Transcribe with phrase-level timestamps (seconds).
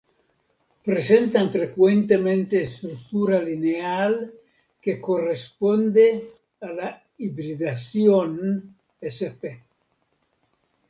[0.89, 4.15] Presentan frecuentemente estructura lineal
[4.81, 6.05] que corresponde
[6.59, 6.89] a la
[7.19, 9.43] hibridación sp.